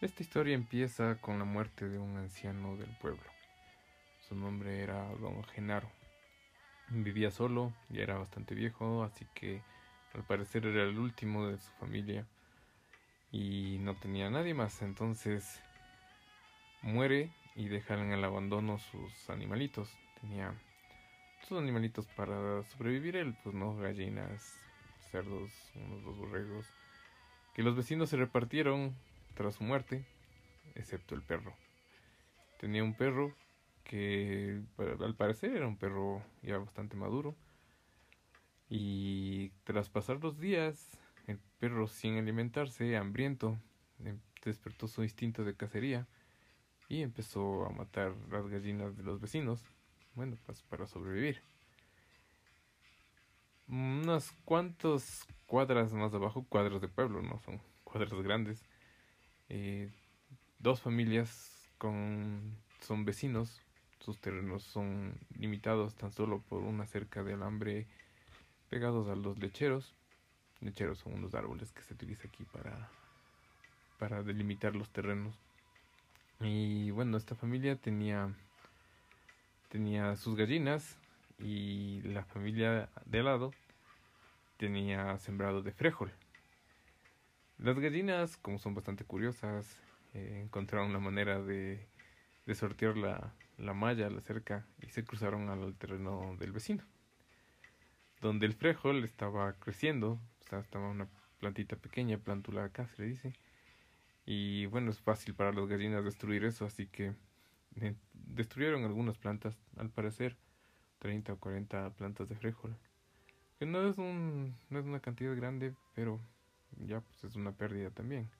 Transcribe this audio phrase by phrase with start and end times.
[0.00, 3.22] Esta historia empieza con la muerte de un anciano del pueblo.
[4.26, 5.90] Su nombre era don Genaro.
[6.88, 9.60] Vivía solo, ya era bastante viejo, así que
[10.14, 12.26] al parecer era el último de su familia
[13.30, 14.80] y no tenía nadie más.
[14.80, 15.60] Entonces
[16.80, 19.94] muere y deja en el abandono sus animalitos.
[20.22, 20.54] Tenía
[21.46, 24.58] sus animalitos para sobrevivir él, pues no, gallinas,
[25.10, 26.66] cerdos, unos dos borregos,
[27.52, 28.96] que los vecinos se repartieron
[29.34, 30.04] tras su muerte,
[30.74, 31.54] excepto el perro.
[32.58, 33.34] Tenía un perro
[33.84, 37.34] que al parecer era un perro ya bastante maduro.
[38.68, 40.88] Y tras pasar los días,
[41.26, 43.58] el perro sin alimentarse, hambriento,
[44.04, 46.06] em, despertó su instinto de cacería
[46.88, 49.64] y empezó a matar las gallinas de los vecinos,
[50.14, 51.42] bueno, pues para sobrevivir.
[53.68, 58.64] Unas cuantas cuadras más abajo, cuadras de pueblo, no son cuadras grandes,
[59.50, 59.90] eh,
[60.60, 63.60] dos familias con, son vecinos,
[63.98, 67.86] sus terrenos son limitados tan solo por una cerca de alambre
[68.70, 69.94] pegados a los lecheros.
[70.60, 72.88] Lecheros son unos árboles que se utiliza aquí para,
[73.98, 75.34] para delimitar los terrenos.
[76.40, 78.32] Y bueno, esta familia tenía,
[79.68, 80.96] tenía sus gallinas
[81.38, 83.52] y la familia de al lado
[84.58, 86.12] tenía sembrado de frijol.
[87.62, 89.78] Las gallinas, como son bastante curiosas,
[90.14, 91.86] eh, encontraron la manera de,
[92.46, 96.82] de sortear la, la malla, la cerca, y se cruzaron al terreno del vecino.
[98.22, 101.06] Donde el frijol estaba creciendo, o sea, estaba una
[101.38, 103.34] plantita pequeña, plantula acá se le dice.
[104.24, 107.12] Y bueno, es fácil para las gallinas destruir eso, así que
[107.76, 110.38] eh, destruyeron algunas plantas, al parecer,
[110.98, 112.74] 30 o 40 plantas de frijol.
[113.58, 116.22] Que no es, un, no es una cantidad grande, pero
[116.78, 118.30] ya pues es una pérdida también.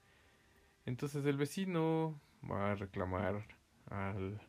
[0.87, 2.19] Entonces el vecino
[2.51, 3.45] va a reclamar
[3.87, 4.41] al,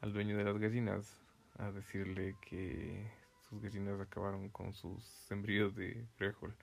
[0.00, 1.20] al dueño de las gallinas,
[1.58, 3.10] a decirle que
[3.48, 6.54] sus gallinas acabaron con sus sembríos de frijol.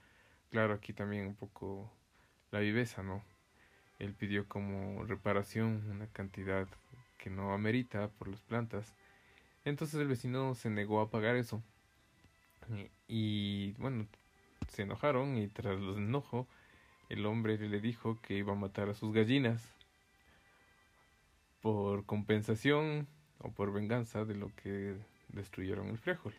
[0.51, 1.91] Claro, aquí también un poco
[2.51, 3.23] la viveza, ¿no?
[3.99, 6.67] Él pidió como reparación una cantidad
[7.17, 8.93] que no amerita por las plantas.
[9.65, 11.63] Entonces el vecino se negó a pagar eso.
[13.07, 14.07] Y, bueno,
[14.73, 16.47] se enojaron y tras los enojo
[17.09, 19.61] el hombre le dijo que iba a matar a sus gallinas
[21.61, 23.07] por compensación
[23.37, 24.97] o por venganza de lo que
[25.29, 26.33] destruyeron el frijol.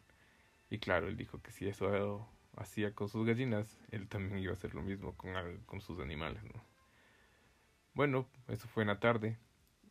[0.68, 4.56] Y claro, él dijo que si eso hacía con sus gallinas, él también iba a
[4.56, 5.32] hacer lo mismo con,
[5.66, 6.42] con sus animales.
[6.42, 6.64] ¿no?
[7.94, 9.38] Bueno, eso fue en la tarde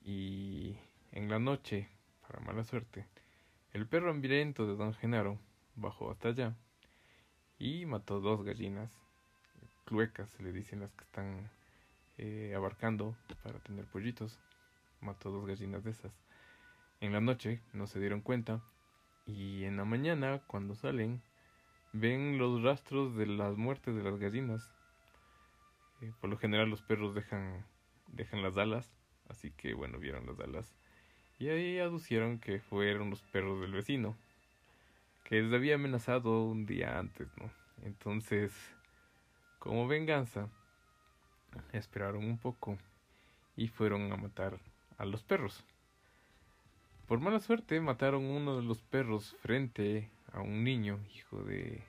[0.04, 0.76] y
[1.14, 1.88] en la noche,
[2.28, 3.06] para mala suerte,
[3.72, 5.40] el perro hambriento de don Genaro
[5.76, 6.56] bajó hasta allá
[7.60, 8.92] y mató dos gallinas
[9.86, 11.50] cluecas, se le dicen las que están
[12.18, 14.40] eh, abarcando para tener pollitos.
[15.02, 16.14] Mató dos gallinas de esas.
[17.02, 18.62] En la noche no se dieron cuenta
[19.26, 21.22] y en la mañana cuando salen
[21.92, 24.72] ven los rastros de las muertes de las gallinas.
[26.02, 27.66] Eh, por lo general los perros dejan,
[28.08, 28.96] dejan las alas,
[29.30, 30.74] así que bueno, vieron las alas.
[31.40, 34.18] Y ahí aducieron que fueron los perros del vecino
[35.42, 37.50] les había amenazado un día antes, ¿no?
[37.84, 38.54] Entonces,
[39.60, 40.50] como venganza,
[41.72, 42.78] esperaron un poco
[43.56, 44.60] y fueron a matar
[44.98, 45.64] a los perros.
[47.08, 51.84] Por mala suerte mataron uno de los perros frente a un niño, hijo de,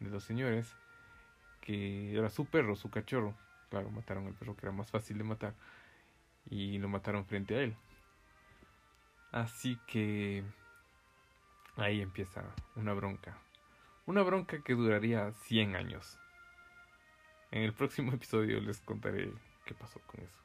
[0.00, 0.74] de los señores,
[1.60, 3.34] que era su perro, su cachorro.
[3.70, 5.54] Claro, mataron al perro que era más fácil de matar
[6.50, 7.76] y lo mataron frente a él.
[9.32, 10.44] Así que
[11.76, 12.44] Ahí empieza
[12.76, 13.36] una bronca.
[14.06, 16.18] Una bronca que duraría 100 años.
[17.50, 19.32] En el próximo episodio les contaré
[19.64, 20.38] qué pasó con eso.